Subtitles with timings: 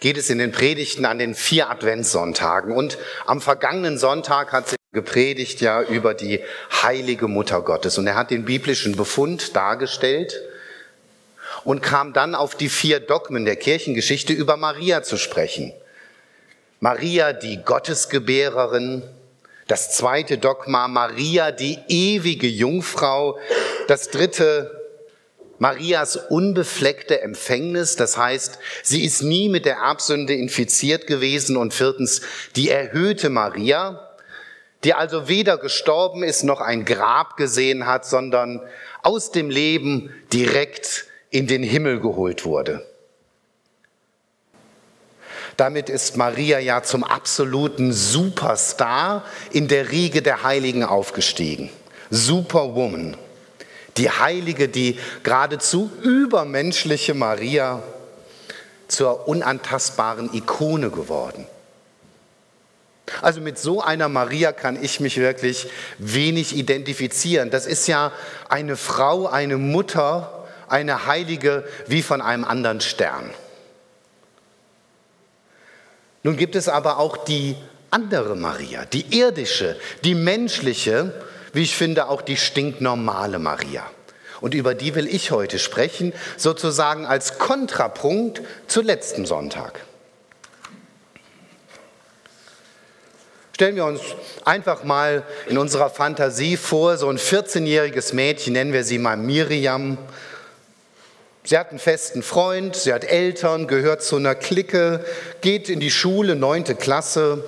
[0.00, 2.72] geht es in den Predigten an den vier Adventssonntagen.
[2.72, 6.40] Und am vergangenen Sonntag hat sie gepredigt ja über die
[6.82, 7.98] heilige Mutter Gottes.
[7.98, 10.40] Und er hat den biblischen Befund dargestellt
[11.64, 15.72] und kam dann auf die vier Dogmen der Kirchengeschichte über Maria zu sprechen.
[16.80, 19.02] Maria, die Gottesgebärerin.
[19.66, 23.38] Das zweite Dogma, Maria, die ewige Jungfrau.
[23.88, 24.75] Das dritte,
[25.58, 32.20] Marias unbefleckte Empfängnis, das heißt, sie ist nie mit der Erbsünde infiziert gewesen und viertens
[32.56, 34.10] die erhöhte Maria,
[34.84, 38.60] die also weder gestorben ist noch ein Grab gesehen hat, sondern
[39.02, 42.86] aus dem Leben direkt in den Himmel geholt wurde.
[45.56, 51.70] Damit ist Maria ja zum absoluten Superstar in der Riege der Heiligen aufgestiegen.
[52.10, 53.16] Superwoman
[53.96, 57.82] die heilige, die geradezu übermenschliche Maria
[58.88, 61.46] zur unantastbaren Ikone geworden.
[63.22, 67.50] Also mit so einer Maria kann ich mich wirklich wenig identifizieren.
[67.50, 68.12] Das ist ja
[68.48, 73.30] eine Frau, eine Mutter, eine Heilige wie von einem anderen Stern.
[76.24, 77.54] Nun gibt es aber auch die
[77.90, 81.12] andere Maria, die irdische, die menschliche,
[81.56, 83.82] wie ich finde, auch die stinknormale Maria.
[84.42, 89.80] Und über die will ich heute sprechen, sozusagen als Kontrapunkt zu letzten Sonntag.
[93.54, 94.02] Stellen wir uns
[94.44, 99.96] einfach mal in unserer Fantasie vor, so ein 14-jähriges Mädchen, nennen wir sie mal Miriam.
[101.42, 105.02] Sie hat einen festen Freund, sie hat Eltern, gehört zu einer Clique,
[105.40, 107.42] geht in die Schule, neunte Klasse,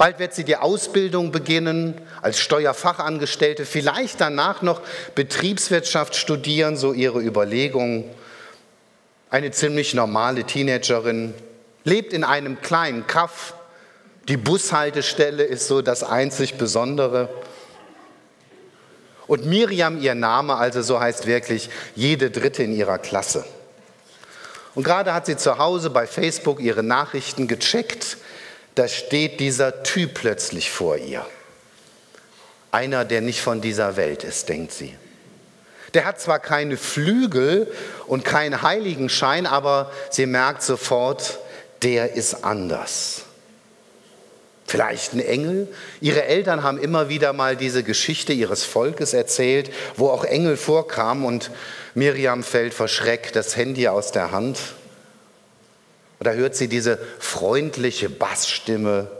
[0.00, 4.80] Bald wird sie die Ausbildung beginnen als Steuerfachangestellte, vielleicht danach noch
[5.14, 8.04] Betriebswirtschaft studieren, so ihre Überlegungen.
[9.28, 11.34] Eine ziemlich normale Teenagerin,
[11.84, 13.52] lebt in einem kleinen Kaff.
[14.26, 17.28] Die Bushaltestelle ist so das einzig Besondere.
[19.26, 23.44] Und Miriam, ihr Name also so heißt wirklich jede Dritte in ihrer Klasse.
[24.74, 28.16] Und gerade hat sie zu Hause bei Facebook ihre Nachrichten gecheckt
[28.74, 31.26] da steht dieser Typ plötzlich vor ihr.
[32.72, 34.94] Einer, der nicht von dieser Welt ist, denkt sie.
[35.94, 37.72] Der hat zwar keine Flügel
[38.06, 41.40] und keinen Heiligenschein, aber sie merkt sofort,
[41.82, 43.22] der ist anders.
[44.66, 45.66] Vielleicht ein Engel?
[46.00, 51.24] Ihre Eltern haben immer wieder mal diese Geschichte ihres Volkes erzählt, wo auch Engel vorkamen
[51.24, 51.50] und
[51.94, 54.58] Miriam fällt verschreckt das Handy aus der Hand
[56.20, 59.10] und da hört sie diese freundliche Bassstimme,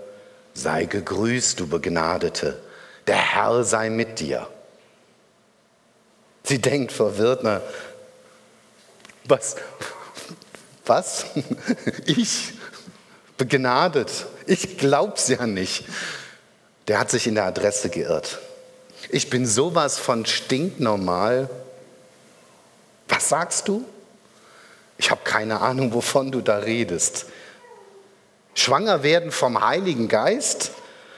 [0.53, 2.61] sei gegrüßt, du Begnadete,
[3.07, 4.47] der Herr sei mit dir.
[6.45, 7.63] Sie denkt verwirrt, na,
[9.25, 9.57] was,
[10.85, 11.25] was?
[12.05, 12.53] Ich?
[13.39, 14.27] Begnadet?
[14.47, 15.87] Ich glaub's ja nicht.
[16.87, 18.41] Der hat sich in der Adresse geirrt.
[19.09, 21.49] Ich bin sowas von stinknormal.
[23.09, 23.87] Was sagst du?
[25.01, 27.25] Ich habe keine Ahnung, wovon du da redest.
[28.53, 30.73] Schwanger werden vom Heiligen Geist?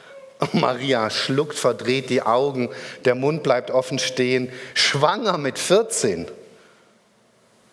[0.52, 2.70] Maria schluckt, verdreht die Augen,
[3.04, 4.52] der Mund bleibt offen stehen.
[4.74, 6.28] Schwanger mit 14.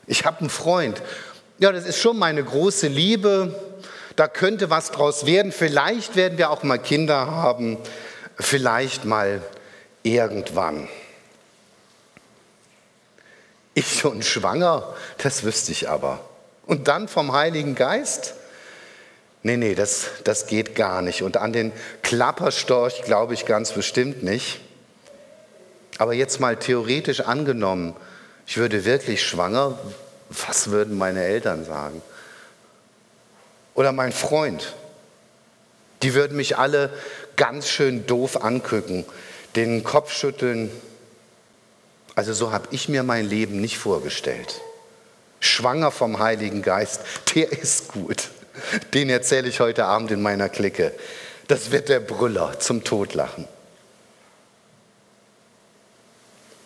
[0.07, 0.99] Ich habe einen Freund.
[1.59, 3.53] Ja, das ist schon meine große Liebe.
[4.15, 5.51] Da könnte was draus werden.
[5.51, 7.77] Vielleicht werden wir auch mal Kinder haben.
[8.39, 9.43] Vielleicht mal
[10.01, 10.89] irgendwann.
[13.79, 16.19] Ich schon schwanger, das wüsste ich aber.
[16.65, 18.33] Und dann vom Heiligen Geist?
[19.41, 21.23] Nee, nee, das, das geht gar nicht.
[21.23, 21.71] Und an den
[22.01, 24.59] Klapperstorch glaube ich ganz bestimmt nicht.
[25.97, 27.95] Aber jetzt mal theoretisch angenommen,
[28.45, 29.79] ich würde wirklich schwanger,
[30.27, 32.01] was würden meine Eltern sagen?
[33.75, 34.75] Oder mein Freund?
[36.03, 36.89] Die würden mich alle
[37.37, 39.05] ganz schön doof angucken,
[39.55, 40.69] den Kopf schütteln,
[42.19, 44.59] also so habe ich mir mein Leben nicht vorgestellt.
[45.39, 46.99] Schwanger vom Heiligen Geist,
[47.33, 48.27] der ist gut.
[48.93, 50.91] Den erzähle ich heute Abend in meiner Clique.
[51.47, 53.47] Das wird der Brüller zum Todlachen.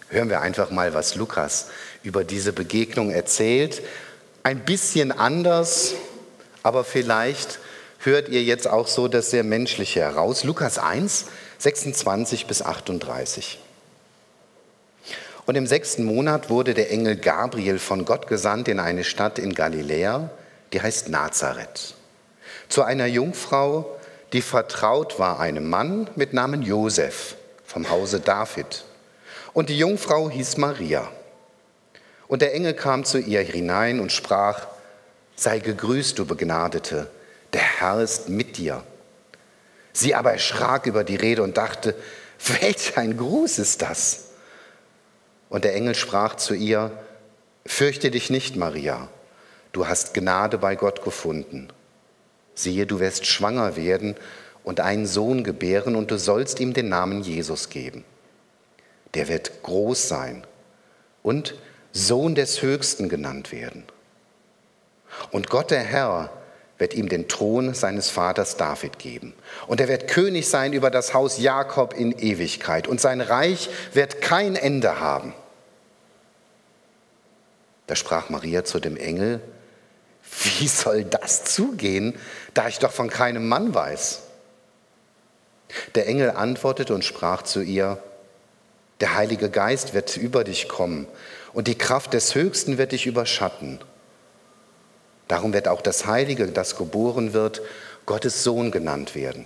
[0.09, 1.67] Hören wir einfach mal, was Lukas
[2.01, 3.83] über diese Begegnung erzählt.
[4.41, 5.93] Ein bisschen anders,
[6.63, 7.59] aber vielleicht
[7.99, 10.43] hört ihr jetzt auch so das sehr Menschliche heraus.
[10.45, 11.25] Lukas 1,
[11.59, 13.59] 26 bis 38.
[15.45, 19.53] Und im sechsten Monat wurde der Engel Gabriel von Gott gesandt in eine Stadt in
[19.53, 20.29] Galiläa,
[20.71, 21.95] die heißt Nazareth,
[22.69, 23.99] zu einer Jungfrau,
[24.31, 27.35] die vertraut war einem Mann mit Namen Josef
[27.65, 28.85] vom Hause David.
[29.53, 31.07] Und die Jungfrau hieß Maria.
[32.27, 34.67] Und der Engel kam zu ihr hinein und sprach,
[35.35, 37.11] sei gegrüßt, du Begnadete,
[37.51, 38.83] der Herr ist mit dir.
[39.91, 41.93] Sie aber erschrak über die Rede und dachte,
[42.47, 44.22] welch ein Gruß ist das?
[45.53, 46.89] Und der Engel sprach zu ihr,
[47.63, 49.07] Fürchte dich nicht, Maria,
[49.71, 51.67] du hast Gnade bei Gott gefunden.
[52.55, 54.15] Siehe, du wirst schwanger werden
[54.63, 58.03] und einen Sohn gebären und du sollst ihm den Namen Jesus geben.
[59.13, 60.47] Der wird groß sein
[61.21, 61.53] und
[61.91, 63.83] Sohn des Höchsten genannt werden.
[65.29, 66.31] Und Gott der Herr
[66.79, 69.35] wird ihm den Thron seines Vaters David geben.
[69.67, 72.87] Und er wird König sein über das Haus Jakob in Ewigkeit.
[72.87, 75.35] Und sein Reich wird kein Ende haben.
[77.87, 79.41] Da sprach Maria zu dem Engel,
[80.43, 82.17] wie soll das zugehen,
[82.53, 84.21] da ich doch von keinem Mann weiß?
[85.95, 88.01] Der Engel antwortete und sprach zu ihr,
[89.01, 91.07] der Heilige Geist wird über dich kommen
[91.51, 93.79] und die Kraft des Höchsten wird dich überschatten.
[95.27, 97.61] Darum wird auch das Heilige, das geboren wird,
[98.05, 99.45] Gottes Sohn genannt werden.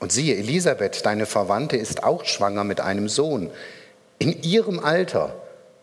[0.00, 3.50] Und siehe, Elisabeth, deine Verwandte, ist auch schwanger mit einem Sohn
[4.18, 5.34] in ihrem Alter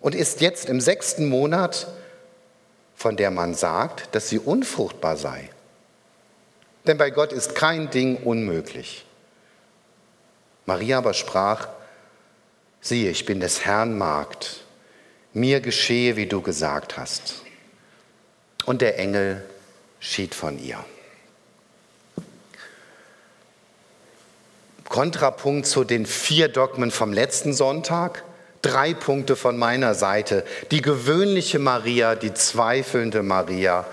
[0.04, 1.88] und ist jetzt im sechsten Monat,
[2.94, 5.50] von der man sagt, dass sie unfruchtbar sei.
[6.86, 9.06] Denn bei Gott ist kein Ding unmöglich.
[10.66, 11.70] Maria aber sprach,
[12.82, 14.66] siehe, ich bin des Herrn Magd,
[15.32, 17.42] mir geschehe, wie du gesagt hast.
[18.66, 19.42] Und der Engel
[20.02, 20.84] schied von ihr.
[24.90, 28.26] Kontrapunkt zu den vier Dogmen vom letzten Sonntag.
[28.64, 30.46] Drei Punkte von meiner Seite.
[30.72, 33.86] Die gewöhnliche Maria, die zweifelnde Maria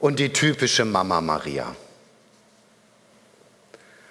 [0.00, 1.76] und die typische Mama Maria.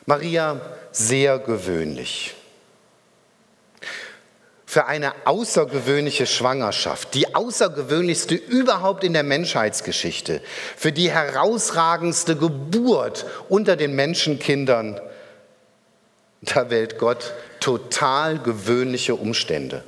[0.06, 0.62] Maria
[0.92, 2.36] sehr gewöhnlich.
[4.68, 10.42] Für eine außergewöhnliche Schwangerschaft, die außergewöhnlichste überhaupt in der Menschheitsgeschichte,
[10.76, 15.02] für die herausragendste Geburt unter den Menschenkindern,
[16.42, 19.84] da wählt Gott total gewöhnliche Umstände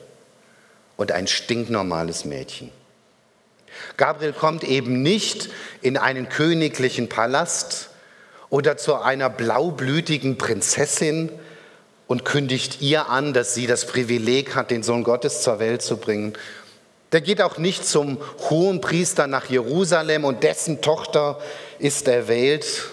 [0.98, 2.72] und ein stinknormales Mädchen.
[3.98, 5.50] Gabriel kommt eben nicht
[5.82, 7.90] in einen königlichen Palast
[8.50, 11.32] oder zu einer blaublütigen Prinzessin
[12.08, 15.98] und kündigt ihr an, dass sie das Privileg hat, den Sohn Gottes zur Welt zu
[15.98, 16.34] bringen.
[17.12, 18.18] Der geht auch nicht zum
[18.50, 21.40] hohen Priester nach Jerusalem und dessen Tochter
[21.78, 22.90] ist erwählt,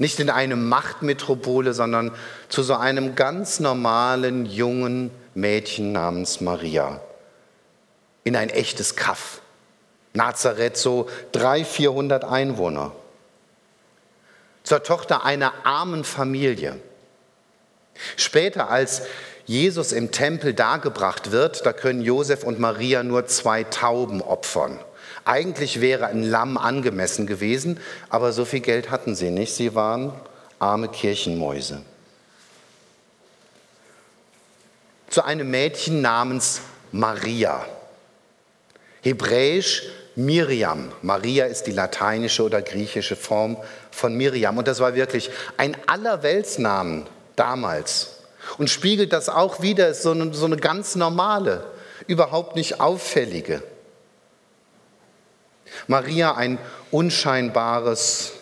[0.00, 2.10] nicht in eine Machtmetropole, sondern
[2.48, 7.02] zu so einem ganz normalen jungen Mädchen namens Maria.
[8.24, 9.42] In ein echtes Kaff.
[10.14, 12.92] Nazareth, so 300, 400 Einwohner.
[14.62, 16.80] Zur Tochter einer armen Familie.
[18.16, 19.02] Später, als
[19.44, 24.78] Jesus im Tempel dargebracht wird, da können Josef und Maria nur zwei Tauben opfern.
[25.24, 27.78] Eigentlich wäre ein Lamm angemessen gewesen,
[28.08, 29.54] aber so viel Geld hatten sie nicht.
[29.54, 30.12] Sie waren
[30.58, 31.82] arme Kirchenmäuse.
[35.08, 36.60] Zu einem Mädchen namens
[36.92, 37.64] Maria.
[39.02, 39.82] Hebräisch
[40.16, 40.92] Miriam.
[41.02, 43.56] Maria ist die lateinische oder griechische Form
[43.90, 44.58] von Miriam.
[44.58, 48.18] Und das war wirklich ein Allerweltsnamen damals.
[48.58, 51.64] Und spiegelt das auch wieder, so eine, so eine ganz normale,
[52.06, 53.62] überhaupt nicht auffällige.
[55.90, 56.58] Maria ein
[56.92, 58.34] unscheinbares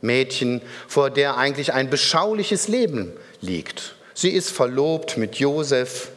[0.00, 3.96] Mädchen, vor der eigentlich ein beschauliches Leben liegt.
[4.14, 6.10] Sie ist verlobt mit Josef.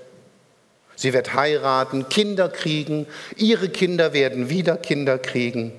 [0.95, 3.07] Sie wird heiraten, Kinder kriegen.
[3.35, 5.73] Ihre Kinder werden wieder Kinder kriegen.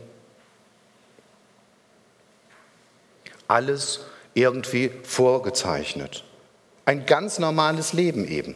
[3.46, 4.00] Alles
[4.34, 6.24] irgendwie vorgezeichnet.
[6.84, 8.54] Ein ganz normales Leben eben.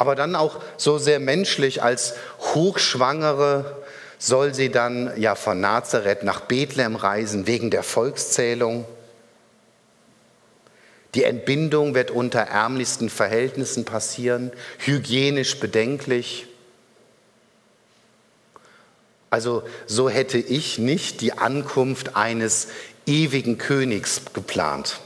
[0.00, 2.14] Aber dann auch so sehr menschlich als
[2.54, 3.76] Hochschwangere
[4.18, 8.86] soll sie dann ja von Nazareth nach Bethlehem reisen wegen der Volkszählung.
[11.14, 16.46] Die Entbindung wird unter ärmlichsten Verhältnissen passieren, hygienisch bedenklich.
[19.28, 22.68] Also so hätte ich nicht die Ankunft eines
[23.04, 24.98] ewigen Königs geplant.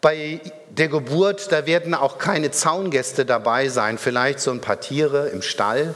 [0.00, 0.40] Bei
[0.78, 5.42] der Geburt, da werden auch keine Zaungäste dabei sein, vielleicht so ein paar Tiere im
[5.42, 5.94] Stall,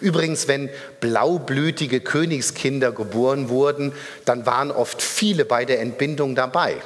[0.00, 0.68] Übrigens, wenn
[1.00, 3.92] blaublütige Königskinder geboren wurden,
[4.24, 6.76] dann waren oft viele bei der Entbindung dabei.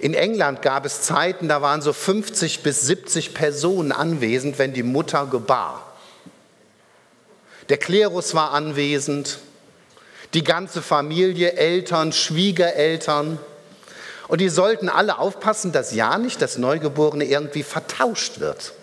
[0.00, 4.82] In England gab es Zeiten, da waren so 50 bis 70 Personen anwesend, wenn die
[4.82, 5.96] Mutter gebar.
[7.68, 9.38] Der Klerus war anwesend,
[10.34, 13.38] die ganze Familie, Eltern, Schwiegereltern.
[14.28, 18.74] Und die sollten alle aufpassen, dass ja nicht das Neugeborene irgendwie vertauscht wird.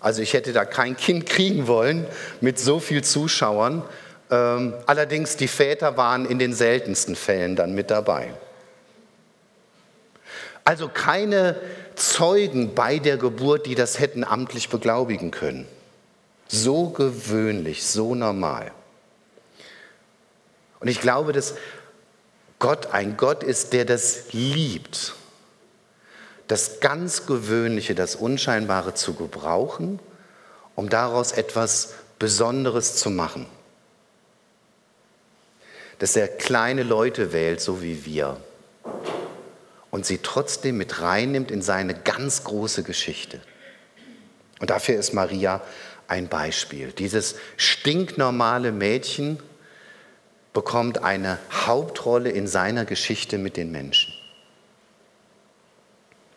[0.00, 2.06] Also ich hätte da kein Kind kriegen wollen
[2.40, 3.82] mit so viel Zuschauern.
[4.30, 8.32] Ähm, allerdings die Väter waren in den seltensten Fällen dann mit dabei.
[10.64, 11.56] Also keine
[11.96, 15.66] Zeugen bei der Geburt, die das hätten amtlich beglaubigen können.
[16.48, 18.72] So gewöhnlich, so normal.
[20.80, 21.54] Und ich glaube, dass
[22.60, 25.14] Gott ein Gott ist, der das liebt,
[26.46, 29.98] das ganz Gewöhnliche, das Unscheinbare zu gebrauchen,
[30.76, 33.46] um daraus etwas Besonderes zu machen.
[35.98, 38.36] Dass er kleine Leute wählt, so wie wir,
[39.90, 43.40] und sie trotzdem mit reinnimmt in seine ganz große Geschichte.
[44.60, 45.62] Und dafür ist Maria
[46.08, 46.92] ein Beispiel.
[46.92, 49.38] Dieses stinknormale Mädchen
[50.52, 54.12] bekommt eine Hauptrolle in seiner Geschichte mit den Menschen.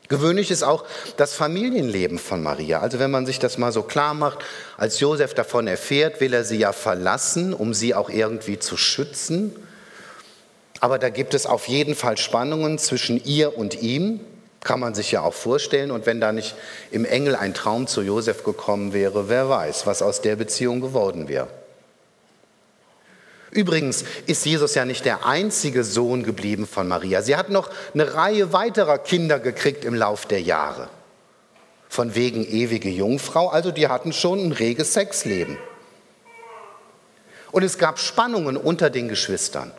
[0.09, 0.85] Gewöhnlich ist auch
[1.17, 2.81] das Familienleben von Maria.
[2.81, 4.39] Also wenn man sich das mal so klar macht,
[4.77, 9.55] als Josef davon erfährt, will er sie ja verlassen, um sie auch irgendwie zu schützen.
[10.81, 14.19] Aber da gibt es auf jeden Fall Spannungen zwischen ihr und ihm,
[14.59, 15.89] kann man sich ja auch vorstellen.
[15.89, 16.55] Und wenn da nicht
[16.91, 21.27] im Engel ein Traum zu Josef gekommen wäre, wer weiß, was aus der Beziehung geworden
[21.27, 21.47] wäre.
[23.53, 27.21] Übrigens ist Jesus ja nicht der einzige Sohn geblieben von Maria.
[27.21, 30.89] Sie hat noch eine Reihe weiterer Kinder gekriegt im Lauf der Jahre.
[31.87, 35.57] Von wegen ewige Jungfrau, also die hatten schon ein reges Sexleben.
[37.51, 39.71] Und es gab Spannungen unter den Geschwistern.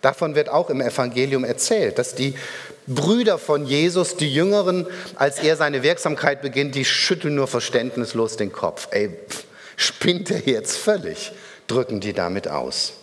[0.00, 2.34] Davon wird auch im Evangelium erzählt, dass die
[2.86, 8.52] Brüder von Jesus, die Jüngeren, als er seine Wirksamkeit beginnt, die schütteln nur verständnislos den
[8.52, 8.86] Kopf.
[8.92, 9.44] Ey, pff,
[9.76, 11.32] spinnt er jetzt völlig?
[11.68, 12.94] Drücken die damit aus.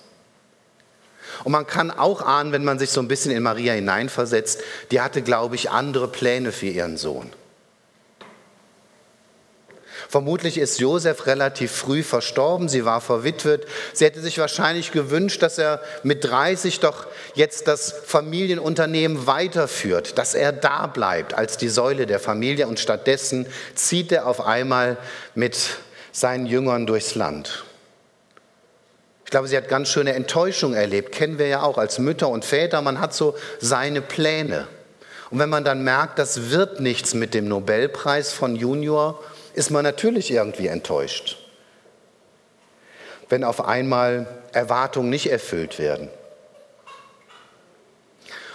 [1.44, 5.02] Und man kann auch ahnen, wenn man sich so ein bisschen in Maria hineinversetzt, die
[5.02, 7.32] hatte, glaube ich, andere Pläne für ihren Sohn.
[10.08, 13.66] Vermutlich ist Josef relativ früh verstorben, sie war verwitwet.
[13.94, 20.36] Sie hätte sich wahrscheinlich gewünscht, dass er mit 30 doch jetzt das Familienunternehmen weiterführt, dass
[20.36, 24.98] er da bleibt als die Säule der Familie und stattdessen zieht er auf einmal
[25.34, 25.58] mit
[26.12, 27.66] seinen Jüngern durchs Land.
[29.26, 31.12] Ich glaube, sie hat ganz schöne Enttäuschung erlebt.
[31.12, 32.82] Kennen wir ja auch als Mütter und Väter.
[32.84, 34.68] Man hat so seine Pläne.
[35.32, 39.22] Und wenn man dann merkt, das wird nichts mit dem Nobelpreis von Junior,
[39.56, 41.38] ist man natürlich irgendwie enttäuscht.
[43.28, 46.10] Wenn auf einmal Erwartungen nicht erfüllt werden.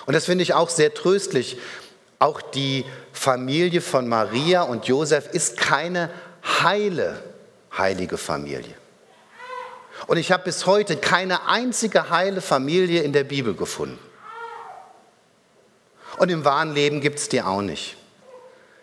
[0.06, 1.58] Und das finde ich auch sehr tröstlich.
[2.20, 6.10] Auch die Familie von Maria und Josef ist keine
[6.62, 7.20] heile,
[7.76, 8.79] heilige Familie.
[10.06, 13.98] Und ich habe bis heute keine einzige heile Familie in der Bibel gefunden.
[16.18, 17.96] Und im wahren Leben gibt es die auch nicht.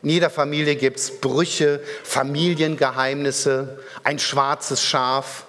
[0.04, 5.46] In jeder Familie gibt es Brüche, Familiengeheimnisse, ein schwarzes Schaf,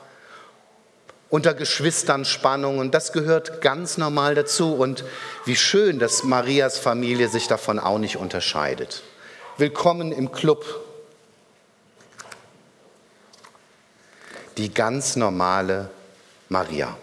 [1.31, 2.91] unter Geschwistern Spannungen.
[2.91, 4.75] Das gehört ganz normal dazu.
[4.75, 5.05] Und
[5.45, 9.03] wie schön, dass Marias Familie sich davon auch nicht unterscheidet.
[9.59, 10.65] Willkommen im Club
[14.59, 15.89] die ganz normale
[16.49, 16.97] Maria.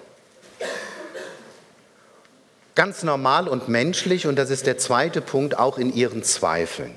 [2.75, 6.93] Ganz normal und menschlich, und das ist der zweite Punkt, auch in ihren Zweifeln.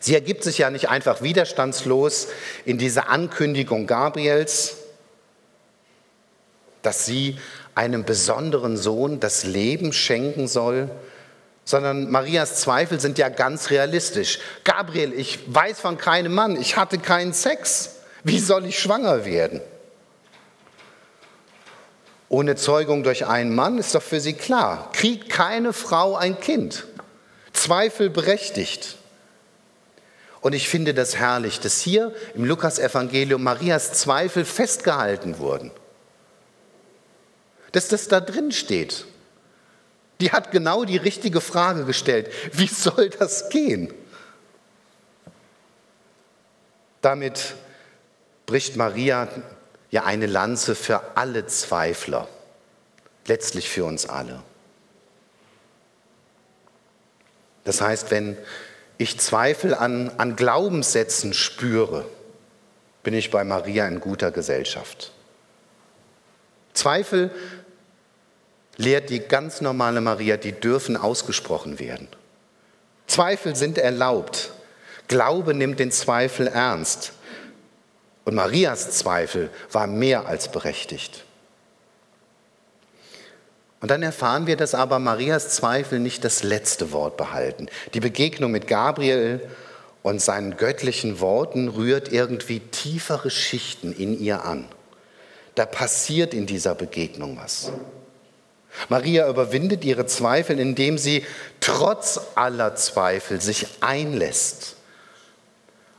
[0.00, 2.28] Sie ergibt sich ja nicht einfach widerstandslos
[2.66, 4.76] in diese Ankündigung Gabriels,
[6.82, 7.38] dass sie
[7.74, 10.90] einem besonderen Sohn das Leben schenken soll,
[11.64, 14.38] sondern Marias Zweifel sind ja ganz realistisch.
[14.64, 17.94] Gabriel, ich weiß von keinem Mann, ich hatte keinen Sex.
[18.24, 19.60] Wie soll ich schwanger werden?
[22.30, 26.86] Ohne Zeugung durch einen Mann ist doch für sie klar, kriegt keine Frau ein Kind.
[27.52, 28.96] Zweifel berechtigt.
[30.40, 35.70] Und ich finde das herrlich, dass hier im Lukas-Evangelium Marias Zweifel festgehalten wurden.
[37.72, 39.04] Dass das da drin steht.
[40.20, 42.30] Die hat genau die richtige Frage gestellt.
[42.52, 43.92] Wie soll das gehen?
[47.00, 47.54] Damit
[48.46, 49.28] bricht Maria
[49.90, 52.28] ja eine Lanze für alle Zweifler,
[53.26, 54.42] letztlich für uns alle.
[57.64, 58.36] Das heißt, wenn
[58.98, 62.04] ich Zweifel an, an Glaubenssätzen spüre,
[63.02, 65.12] bin ich bei Maria in guter Gesellschaft.
[66.74, 67.30] Zweifel
[68.76, 72.08] lehrt die ganz normale Maria, die dürfen ausgesprochen werden.
[73.06, 74.52] Zweifel sind erlaubt.
[75.08, 77.12] Glaube nimmt den Zweifel ernst.
[78.24, 81.24] Und Marias Zweifel war mehr als berechtigt.
[83.80, 87.68] Und dann erfahren wir, dass aber Marias Zweifel nicht das letzte Wort behalten.
[87.92, 89.46] Die Begegnung mit Gabriel
[90.02, 94.66] und seinen göttlichen Worten rührt irgendwie tiefere Schichten in ihr an.
[95.54, 97.72] Da passiert in dieser Begegnung was.
[98.88, 101.24] Maria überwindet ihre Zweifel, indem sie
[101.60, 104.76] trotz aller Zweifel sich einlässt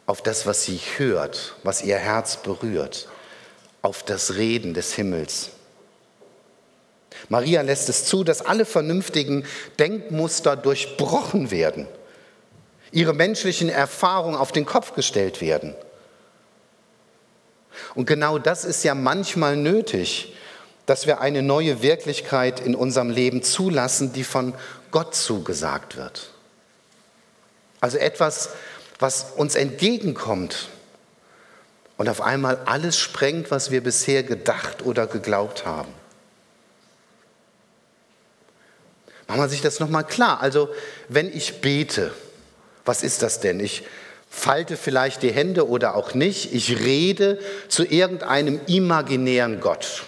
[0.06, 3.08] auf das, was sie hört, was ihr Herz berührt,
[3.82, 5.52] auf das Reden des Himmels.
[7.30, 9.46] Maria lässt es zu, dass alle vernünftigen
[9.80, 11.88] Denkmuster durchbrochen werden,
[12.92, 15.76] ihre menschlichen Erfahrungen auf den Kopf gestellt werden.
[17.94, 20.34] Und genau das ist ja manchmal nötig,
[20.86, 24.54] dass wir eine neue Wirklichkeit in unserem Leben zulassen, die von
[24.92, 26.30] Gott zugesagt wird.
[27.82, 28.50] Also etwas,
[29.00, 30.70] was uns entgegenkommt
[31.98, 35.92] und auf einmal alles sprengt, was wir bisher gedacht oder geglaubt haben.
[39.28, 40.42] Machen wir sich das nochmal klar.
[40.42, 40.70] Also
[41.10, 42.14] wenn ich bete,
[42.84, 43.60] was ist das denn?
[43.60, 43.84] Ich
[44.30, 46.54] falte vielleicht die Hände oder auch nicht.
[46.54, 50.04] Ich rede zu irgendeinem imaginären Gott.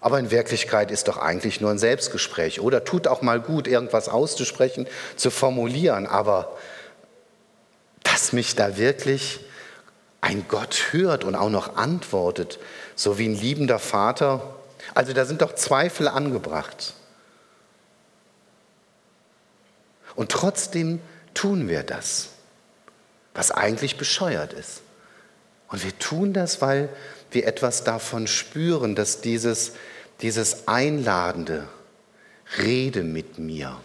[0.00, 2.60] Aber in Wirklichkeit ist doch eigentlich nur ein Selbstgespräch.
[2.60, 4.86] Oder tut auch mal gut, irgendwas auszusprechen,
[5.16, 6.06] zu formulieren.
[6.06, 6.56] Aber
[8.14, 9.40] dass mich da wirklich
[10.20, 12.60] ein Gott hört und auch noch antwortet,
[12.94, 14.54] so wie ein liebender Vater,
[14.94, 16.94] also da sind doch Zweifel angebracht.
[20.14, 21.00] Und trotzdem
[21.34, 22.28] tun wir das,
[23.34, 24.82] was eigentlich bescheuert ist.
[25.66, 26.90] Und wir tun das, weil
[27.32, 29.72] wir etwas davon spüren, dass dieses,
[30.20, 31.66] dieses einladende,
[32.58, 33.76] rede mit mir,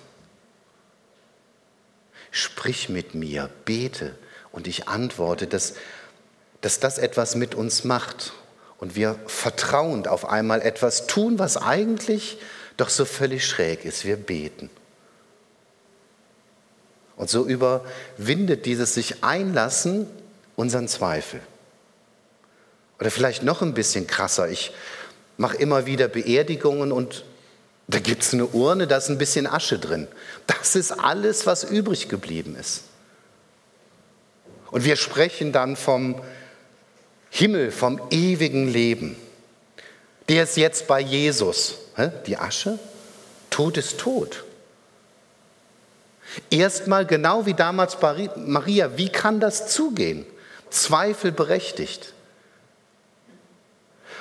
[2.31, 4.15] sprich mit mir, bete
[4.51, 5.75] und ich antworte, dass,
[6.61, 8.33] dass das etwas mit uns macht
[8.79, 12.37] und wir vertrauend auf einmal etwas tun, was eigentlich
[12.77, 14.05] doch so völlig schräg ist.
[14.05, 14.69] Wir beten.
[17.17, 20.07] Und so überwindet dieses sich einlassen
[20.55, 21.41] unseren Zweifel.
[22.99, 24.49] Oder vielleicht noch ein bisschen krasser.
[24.49, 24.71] Ich
[25.35, 27.25] mache immer wieder Beerdigungen und
[27.89, 30.07] da gibt es eine Urne, da ist ein bisschen Asche drin.
[30.45, 32.83] Das ist alles, was übrig geblieben ist.
[34.69, 36.21] Und wir sprechen dann vom
[37.31, 39.15] Himmel, vom ewigen Leben.
[40.27, 41.79] Der ist jetzt bei Jesus.
[42.27, 42.77] Die Asche?
[43.49, 44.43] Tod ist tot.
[46.51, 50.27] Erstmal genau wie damals bei Maria, wie kann das zugehen?
[50.69, 52.13] Zweifel berechtigt.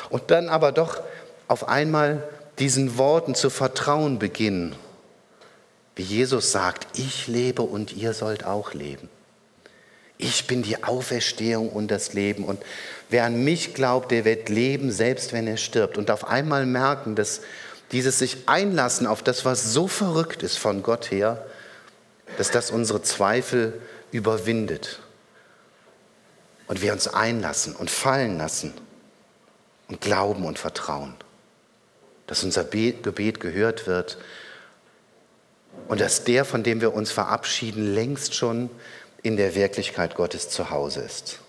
[0.09, 1.03] Und dann aber doch
[1.49, 2.27] auf einmal
[2.59, 4.75] diesen Worten zu vertrauen beginnen.
[5.97, 9.09] Wie Jesus sagt, ich lebe und ihr sollt auch leben.
[10.17, 12.45] Ich bin die Auferstehung und das Leben.
[12.45, 12.61] Und
[13.09, 15.97] wer an mich glaubt, der wird leben, selbst wenn er stirbt.
[15.97, 17.41] Und auf einmal merken, dass
[17.93, 21.47] dieses sich einlassen auf das, was so verrückt ist von Gott her,
[22.37, 25.01] dass das unsere Zweifel überwindet
[26.67, 28.75] und wir uns einlassen und fallen lassen
[29.89, 31.15] und glauben und vertrauen,
[32.29, 34.19] dass unser Gebet gehört wird
[35.89, 38.71] und dass der, von dem wir uns verabschieden, längst schon
[39.23, 41.41] in der Wirklichkeit Gottes zu Hause ist.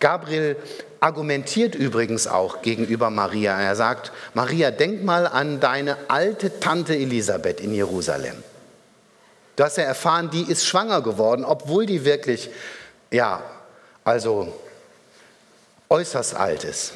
[0.00, 0.56] Gabriel
[0.98, 3.58] argumentiert übrigens auch gegenüber Maria.
[3.60, 8.42] Er sagt, Maria, denk mal an deine alte Tante Elisabeth in Jerusalem.
[9.54, 12.50] Du hast ja erfahren, die ist schwanger geworden, obwohl die wirklich,
[13.10, 13.42] ja,
[14.02, 14.52] also
[15.88, 16.94] äußerst alt ist.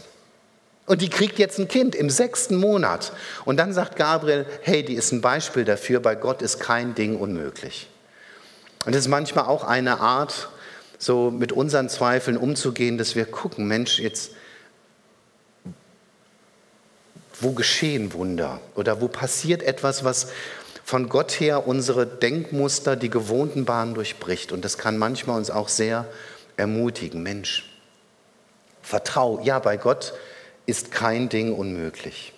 [0.87, 3.13] Und die kriegt jetzt ein Kind im sechsten Monat.
[3.45, 7.17] Und dann sagt Gabriel, hey, die ist ein Beispiel dafür, bei Gott ist kein Ding
[7.17, 7.89] unmöglich.
[8.85, 10.51] Und das ist manchmal auch eine Art,
[10.99, 14.33] so mit unseren Zweifeln umzugehen, dass wir gucken, Mensch, jetzt,
[17.41, 20.29] wo geschehen Wunder oder wo passiert etwas, was
[20.85, 24.53] von Gott her unsere Denkmuster, die gewohnten Bahnen durchbricht.
[24.53, 26.07] Und das kann manchmal uns auch sehr
[26.59, 27.23] ermutigen.
[27.23, 27.71] Mensch,
[28.83, 30.13] vertrau, ja, bei Gott
[30.67, 32.33] ist kein Ding unmöglich.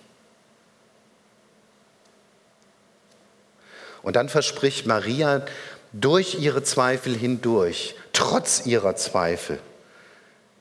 [4.02, 5.44] Und dann verspricht Maria
[5.92, 9.58] durch ihre Zweifel hindurch, trotz ihrer Zweifel,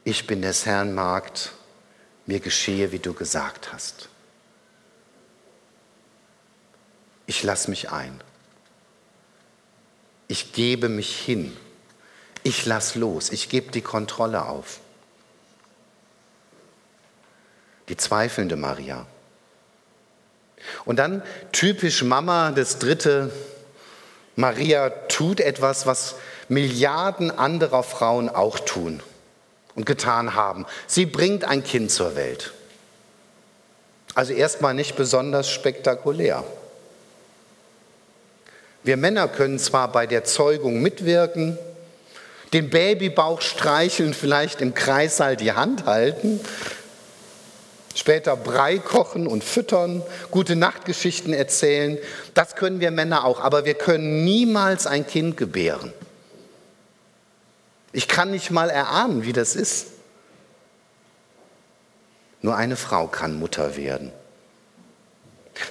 [0.03, 1.51] ich bin des Herrn Magd,
[2.25, 4.09] mir geschehe, wie du gesagt hast.
[7.27, 8.21] Ich lasse mich ein.
[10.27, 11.55] Ich gebe mich hin.
[12.43, 13.31] Ich lass los.
[13.31, 14.79] Ich gebe die Kontrolle auf.
[17.89, 19.05] Die zweifelnde Maria.
[20.85, 21.21] Und dann
[21.51, 23.31] typisch Mama, das dritte,
[24.35, 26.15] Maria tut etwas, was
[26.47, 29.01] Milliarden anderer Frauen auch tun
[29.75, 30.65] und getan haben.
[30.87, 32.53] Sie bringt ein Kind zur Welt.
[34.13, 36.43] Also erstmal nicht besonders spektakulär.
[38.83, 41.57] Wir Männer können zwar bei der Zeugung mitwirken,
[42.53, 46.39] den Babybauch streicheln, vielleicht im Kreissaal die Hand halten,
[47.95, 51.97] später Brei kochen und füttern, gute Nachtgeschichten erzählen.
[52.35, 55.91] Das können wir Männer auch, aber wir können niemals ein Kind gebären.
[57.91, 59.87] Ich kann nicht mal erahnen, wie das ist.
[62.41, 64.11] Nur eine Frau kann Mutter werden.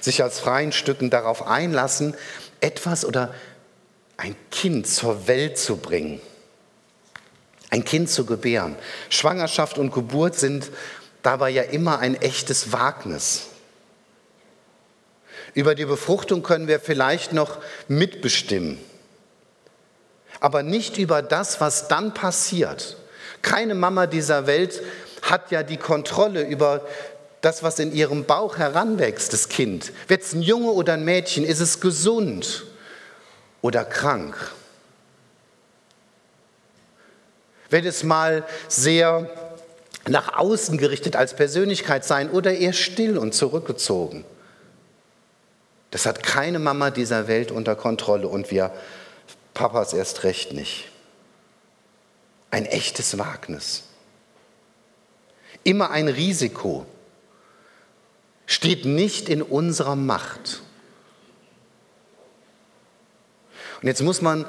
[0.00, 2.14] Sich als freien Stücken darauf einlassen,
[2.60, 3.34] etwas oder
[4.16, 6.20] ein Kind zur Welt zu bringen,
[7.68, 8.76] ein Kind zu gebären.
[9.10, 10.70] Schwangerschaft und Geburt sind
[11.24, 13.46] dabei ja immer ein echtes Wagnis.
[15.54, 17.58] Über die Befruchtung können wir vielleicht noch
[17.88, 18.78] mitbestimmen,
[20.38, 22.98] aber nicht über das, was dann passiert.
[23.42, 24.82] Keine Mama dieser Welt
[25.22, 26.86] hat ja die Kontrolle über
[27.40, 29.92] das, was in ihrem Bauch heranwächst, das Kind.
[30.08, 31.44] Wird es ein Junge oder ein Mädchen?
[31.44, 32.64] Ist es gesund
[33.62, 34.36] oder krank?
[37.70, 39.43] Wird es mal sehr
[40.08, 44.24] nach außen gerichtet als Persönlichkeit sein oder eher still und zurückgezogen.
[45.90, 48.72] Das hat keine Mama dieser Welt unter Kontrolle und wir
[49.54, 50.90] Papas erst recht nicht.
[52.50, 53.84] Ein echtes Wagnis.
[55.62, 56.84] Immer ein Risiko.
[58.46, 60.62] Steht nicht in unserer Macht.
[63.80, 64.44] Und jetzt muss man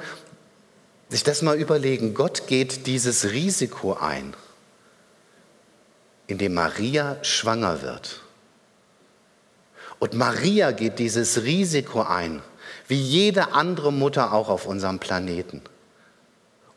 [1.08, 2.12] sich das mal überlegen.
[2.12, 4.34] Gott geht dieses Risiko ein
[6.26, 8.20] in dem Maria schwanger wird.
[9.98, 12.42] Und Maria geht dieses Risiko ein,
[12.88, 15.62] wie jede andere Mutter auch auf unserem Planeten,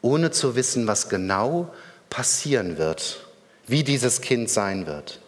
[0.02, 1.74] ohne zu wissen, was genau
[2.10, 3.26] passieren wird,
[3.68, 5.20] wie dieses Kind sein wird.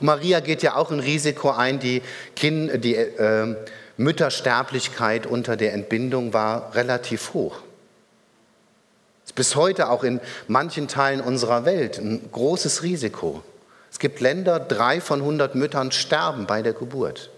[0.00, 2.02] Und Maria geht ja auch ein Risiko ein, die,
[2.34, 3.56] kind, die äh,
[3.96, 7.60] Müttersterblichkeit unter der Entbindung war relativ hoch
[9.36, 13.42] bis heute auch in manchen Teilen unserer Welt ein großes Risiko.
[13.92, 17.30] Es gibt Länder, drei von 100 Müttern sterben bei der Geburt.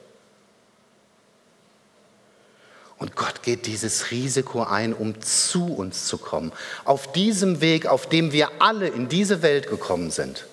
[2.96, 6.52] Und Gott geht dieses Risiko ein, um zu uns zu kommen.
[6.84, 10.46] Auf diesem Weg, auf dem wir alle in diese Welt gekommen sind.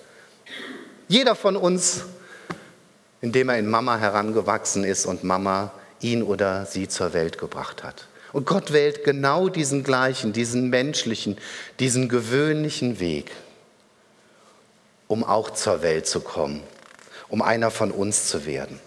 [1.08, 2.04] Jeder von uns,
[3.20, 8.06] indem er in Mama herangewachsen ist und Mama ihn oder sie zur Welt gebracht hat.
[8.36, 11.38] Und Gott wählt genau diesen gleichen, diesen menschlichen,
[11.80, 13.30] diesen gewöhnlichen Weg,
[15.08, 16.62] um auch zur Welt zu kommen,
[17.28, 18.78] um einer von uns zu werden.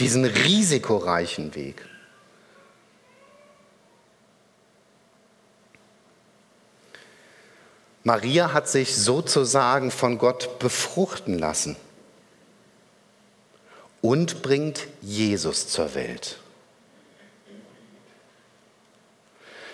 [0.00, 1.86] Diesen risikoreichen Weg.
[8.02, 11.76] Maria hat sich sozusagen von Gott befruchten lassen
[14.02, 16.40] und bringt Jesus zur Welt.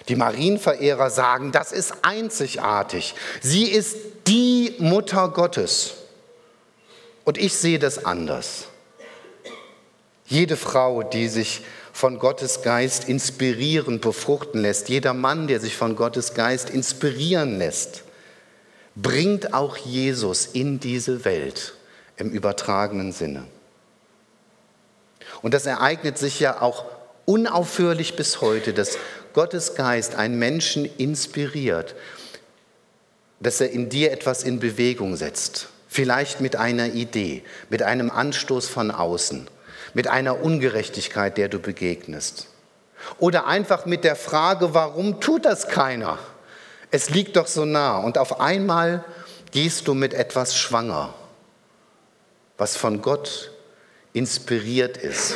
[0.08, 3.14] Die Marienverehrer sagen, das ist einzigartig.
[3.40, 5.94] Sie ist die Mutter Gottes.
[7.24, 8.66] Und ich sehe das anders.
[10.26, 11.62] Jede Frau, die sich
[11.92, 18.02] von Gottes Geist inspirieren, befruchten lässt, jeder Mann, der sich von Gottes Geist inspirieren lässt,
[18.96, 21.74] bringt auch Jesus in diese Welt
[22.16, 23.44] im übertragenen Sinne.
[25.42, 26.84] Und das ereignet sich ja auch
[27.24, 28.98] unaufhörlich bis heute, dass
[29.32, 31.94] Gottes Geist einen Menschen inspiriert,
[33.40, 35.68] dass er in dir etwas in Bewegung setzt.
[35.88, 39.48] Vielleicht mit einer Idee, mit einem Anstoß von außen,
[39.94, 42.48] mit einer Ungerechtigkeit, der du begegnest.
[43.18, 46.18] Oder einfach mit der Frage, warum tut das keiner?
[46.90, 47.98] Es liegt doch so nah.
[47.98, 49.04] Und auf einmal
[49.50, 51.12] gehst du mit etwas schwanger,
[52.56, 53.50] was von Gott
[54.12, 55.34] inspiriert ist,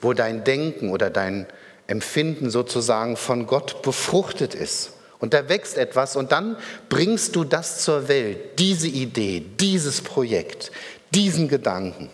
[0.00, 1.46] wo dein Denken oder dein
[1.86, 4.92] Empfinden sozusagen von Gott befruchtet ist.
[5.18, 6.56] Und da wächst etwas und dann
[6.88, 10.70] bringst du das zur Welt, diese Idee, dieses Projekt,
[11.12, 12.10] diesen Gedanken.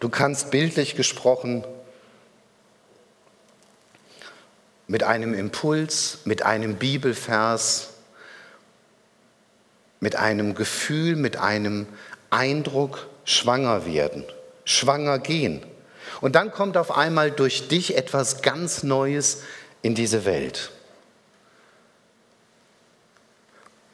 [0.00, 1.64] Du kannst bildlich gesprochen
[4.88, 7.90] mit einem Impuls, mit einem Bibelvers,
[10.00, 11.86] mit einem Gefühl, mit einem
[12.30, 14.24] Eindruck schwanger werden,
[14.64, 15.62] schwanger gehen.
[16.20, 19.42] Und dann kommt auf einmal durch dich etwas ganz Neues
[19.82, 20.70] in diese Welt.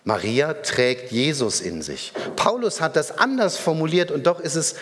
[0.05, 2.13] Maria trägt Jesus in sich.
[2.37, 4.77] Paulus hat das anders formuliert und doch ist es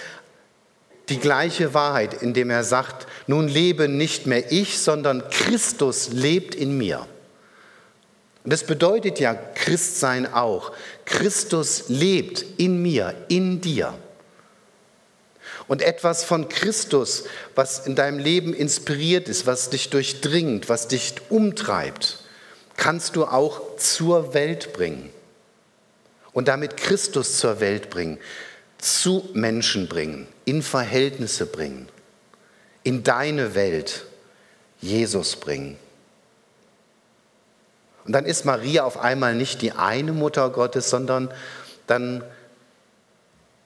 [1.08, 6.76] die gleiche Wahrheit, indem er sagt, nun lebe nicht mehr ich, sondern Christus lebt in
[6.78, 7.06] mir.
[8.44, 10.72] Und das bedeutet ja Christsein auch.
[11.04, 13.94] Christus lebt in mir, in dir.
[15.68, 17.24] Und etwas von Christus,
[17.54, 22.18] was in deinem Leben inspiriert ist, was dich durchdringt, was dich umtreibt,
[22.76, 25.10] kannst du auch zur Welt bringen.
[26.32, 28.18] Und damit Christus zur Welt bringen,
[28.78, 31.88] zu Menschen bringen, in Verhältnisse bringen,
[32.82, 34.04] in deine Welt
[34.80, 35.78] Jesus bringen.
[38.04, 41.32] Und dann ist Maria auf einmal nicht die eine Mutter Gottes, sondern
[41.86, 42.22] dann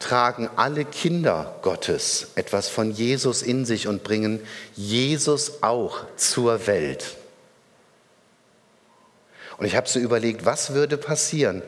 [0.00, 4.40] tragen alle Kinder Gottes etwas von Jesus in sich und bringen
[4.74, 7.16] Jesus auch zur Welt.
[9.58, 11.62] Und ich habe so überlegt, was würde passieren,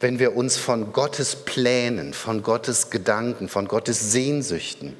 [0.00, 4.96] wenn wir uns von Gottes Plänen, von Gottes Gedanken, von Gottes Sehnsüchten,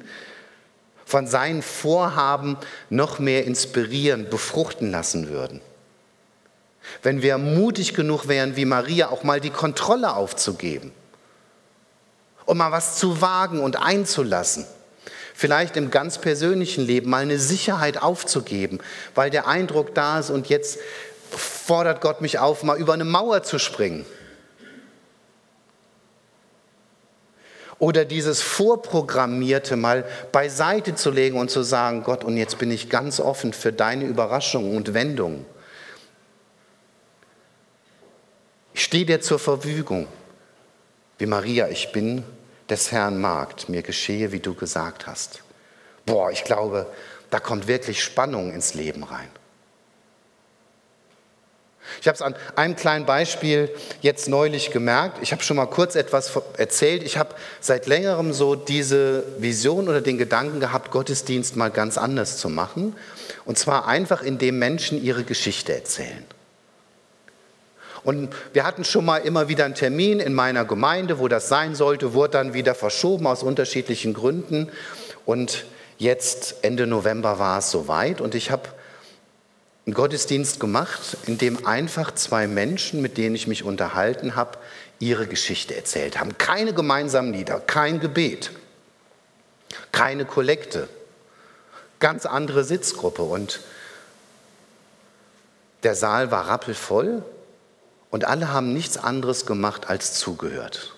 [1.05, 2.57] von seinen Vorhaben
[2.89, 5.61] noch mehr inspirieren, befruchten lassen würden.
[7.01, 10.91] Wenn wir mutig genug wären, wie Maria, auch mal die Kontrolle aufzugeben
[12.49, 14.65] und mal was zu wagen und einzulassen.
[15.35, 18.79] Vielleicht im ganz persönlichen Leben mal eine Sicherheit aufzugeben,
[19.13, 20.79] weil der Eindruck da ist und jetzt
[21.29, 24.03] fordert Gott mich auf, mal über eine Mauer zu springen.
[27.77, 32.89] Oder dieses Vorprogrammierte mal beiseite zu legen und zu sagen, Gott, und jetzt bin ich
[32.89, 35.45] ganz offen für deine Überraschungen und Wendungen.
[38.73, 40.07] Ich stehe dir zur Verfügung.
[41.19, 42.23] Wie Maria, ich bin
[42.69, 45.41] des Herrn Magd, mir geschehe, wie du gesagt hast.
[46.05, 46.87] Boah, ich glaube,
[47.29, 49.29] da kommt wirklich Spannung ins Leben rein.
[52.01, 53.69] Ich habe es an einem kleinen Beispiel
[54.01, 55.17] jetzt neulich gemerkt.
[55.21, 57.03] Ich habe schon mal kurz etwas erzählt.
[57.03, 62.37] Ich habe seit längerem so diese Vision oder den Gedanken gehabt, Gottesdienst mal ganz anders
[62.37, 62.95] zu machen.
[63.45, 66.25] Und zwar einfach, indem Menschen ihre Geschichte erzählen.
[68.03, 71.75] Und wir hatten schon mal immer wieder einen Termin in meiner Gemeinde, wo das sein
[71.75, 74.69] sollte, wurde dann wieder verschoben aus unterschiedlichen Gründen.
[75.25, 75.65] Und
[75.97, 78.21] jetzt, Ende November, war es soweit.
[78.21, 78.69] Und ich habe
[79.85, 84.57] einen Gottesdienst gemacht, in dem einfach zwei Menschen, mit denen ich mich unterhalten habe,
[84.99, 86.37] ihre Geschichte erzählt haben.
[86.37, 88.51] Keine gemeinsamen Lieder, kein Gebet,
[89.91, 90.87] keine Kollekte,
[91.99, 93.23] ganz andere Sitzgruppe.
[93.23, 93.61] Und
[95.83, 97.23] der Saal war rappelvoll
[98.09, 100.95] und alle haben nichts anderes gemacht als zugehört.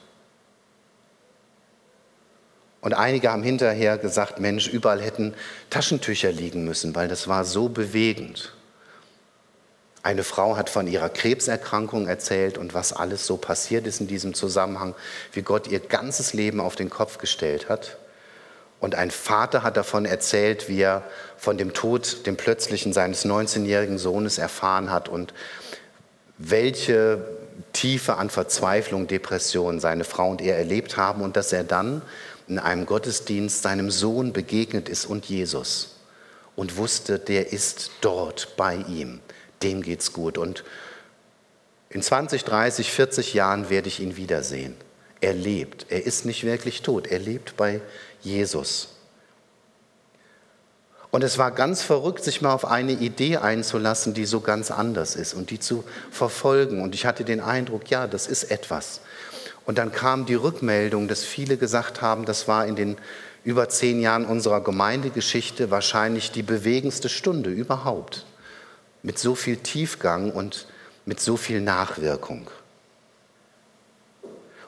[2.82, 5.36] Und einige haben hinterher gesagt, Mensch, überall hätten
[5.69, 8.54] Taschentücher liegen müssen, weil das war so bewegend.
[10.04, 14.34] Eine Frau hat von ihrer Krebserkrankung erzählt und was alles so passiert ist in diesem
[14.34, 14.95] Zusammenhang,
[15.32, 17.97] wie Gott ihr ganzes Leben auf den Kopf gestellt hat.
[18.80, 21.04] Und ein Vater hat davon erzählt, wie er
[21.38, 25.36] von dem Tod, dem plötzlichen seines 19-jährigen Sohnes erfahren hat und
[26.49, 27.23] welche
[27.73, 32.01] Tiefe an Verzweiflung, Depression seine Frau und er erlebt haben und dass er dann
[32.47, 35.95] in einem Gottesdienst seinem Sohn begegnet ist und Jesus
[36.56, 39.19] und wusste, der ist dort bei ihm,
[39.63, 40.63] dem geht's gut und
[41.89, 44.75] in 20, 30, 40 Jahren werde ich ihn wiedersehen.
[45.19, 47.82] Er lebt, er ist nicht wirklich tot, er lebt bei
[48.21, 48.95] Jesus.
[51.12, 55.17] Und es war ganz verrückt, sich mal auf eine Idee einzulassen, die so ganz anders
[55.17, 56.82] ist und die zu verfolgen.
[56.82, 59.02] Und ich hatte den Eindruck, ja, das ist etwas.
[59.65, 62.97] Und dann kam die Rückmeldung, dass viele gesagt haben, das war in den
[63.43, 68.26] über zehn Jahren unserer Gemeindegeschichte wahrscheinlich die bewegendste Stunde überhaupt.
[69.04, 70.67] Mit so viel Tiefgang und
[71.06, 72.50] mit so viel Nachwirkung.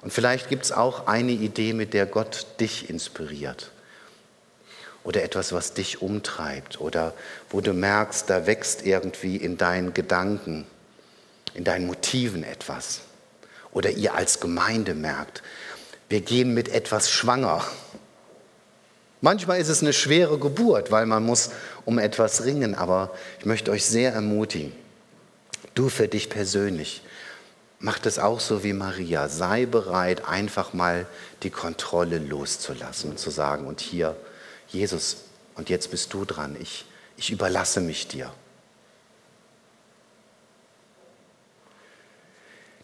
[0.02, 3.72] Und vielleicht gibt es auch eine Idee, mit der Gott dich inspiriert
[5.04, 7.14] oder etwas, was dich umtreibt oder
[7.50, 10.66] wo du merkst, da wächst irgendwie in deinen Gedanken,
[11.54, 13.02] in deinen Motiven etwas.
[13.72, 15.44] Oder ihr als Gemeinde merkt,
[16.10, 17.64] wir gehen mit etwas schwanger.
[19.20, 21.50] Manchmal ist es eine schwere Geburt, weil man muss
[21.86, 24.74] um etwas ringen, aber ich möchte euch sehr ermutigen,
[25.76, 27.02] du für dich persönlich,
[27.80, 31.06] mach das auch so wie Maria, sei bereit, einfach mal
[31.42, 34.16] die Kontrolle loszulassen und zu sagen, und hier,
[34.74, 35.18] Jesus,
[35.56, 38.34] und jetzt bist du dran, ich, ich überlasse mich dir.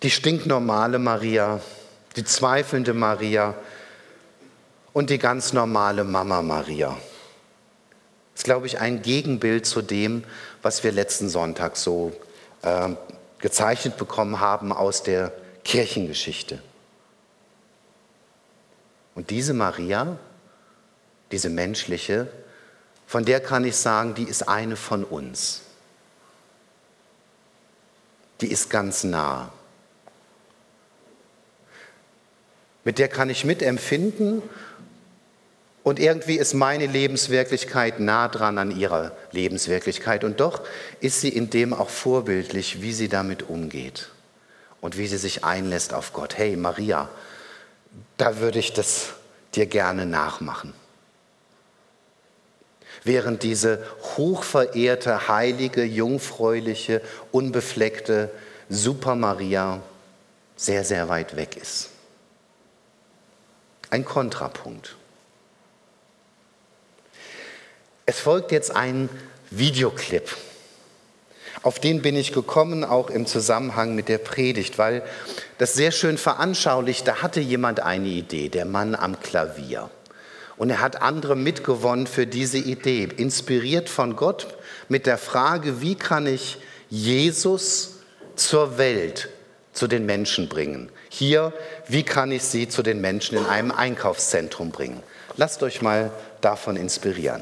[0.03, 1.59] Die stinknormale Maria,
[2.15, 3.55] die zweifelnde Maria
[4.93, 6.95] und die ganz normale Mama Maria.
[8.35, 10.23] ist, glaube ich, ein Gegenbild zu dem,
[10.61, 12.13] was wir letzten Sonntag so
[12.61, 12.89] äh,
[13.39, 16.61] gezeichnet bekommen haben aus der Kirchengeschichte.
[19.15, 20.17] Und diese Maria,
[21.31, 22.27] diese menschliche,
[23.07, 25.61] von der kann ich sagen, die ist eine von uns.
[28.41, 29.51] Die ist ganz nah.
[32.83, 34.41] Mit der kann ich mitempfinden
[35.83, 40.23] und irgendwie ist meine Lebenswirklichkeit nah dran an ihrer Lebenswirklichkeit.
[40.23, 40.61] Und doch
[40.99, 44.09] ist sie in dem auch vorbildlich, wie sie damit umgeht
[44.81, 46.37] und wie sie sich einlässt auf Gott.
[46.37, 47.09] Hey Maria,
[48.17, 49.13] da würde ich das
[49.55, 50.73] dir gerne nachmachen.
[53.09, 53.83] Während diese
[54.17, 58.29] hochverehrte, heilige, jungfräuliche, unbefleckte
[58.69, 59.81] Super Maria
[60.55, 61.89] sehr, sehr weit weg ist.
[63.89, 64.95] Ein Kontrapunkt.
[68.05, 69.09] Es folgt jetzt ein
[69.49, 70.37] Videoclip.
[71.63, 75.01] Auf den bin ich gekommen, auch im Zusammenhang mit der Predigt, weil
[75.57, 79.89] das sehr schön veranschaulicht, da hatte jemand eine Idee, der Mann am Klavier.
[80.59, 84.47] Und er hat andere mitgewonnen für diese Idee, inspiriert von Gott
[84.89, 88.01] mit der Frage, wie kann ich Jesus
[88.35, 89.29] zur Welt,
[89.71, 90.91] zu den Menschen bringen?
[91.07, 91.53] Hier,
[91.87, 95.01] wie kann ich sie zu den Menschen in einem Einkaufszentrum bringen?
[95.37, 97.41] Lasst euch mal davon inspirieren.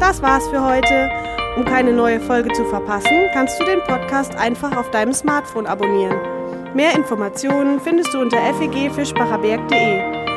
[0.00, 1.10] Das war's für heute.
[1.56, 6.18] Um keine neue Folge zu verpassen, kannst du den Podcast einfach auf deinem Smartphone abonnieren.
[6.74, 10.13] Mehr Informationen findest du unter fegfischbacherberg.de.